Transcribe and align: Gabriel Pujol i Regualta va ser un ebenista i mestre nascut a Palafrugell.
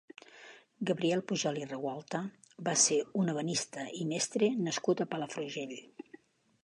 Gabriel 0.89 1.19
Pujol 1.31 1.59
i 1.59 1.67
Regualta 1.73 2.21
va 2.69 2.75
ser 2.85 2.97
un 3.25 3.29
ebenista 3.35 3.85
i 4.01 4.09
mestre 4.15 4.51
nascut 4.69 5.05
a 5.05 5.09
Palafrugell. 5.13 5.77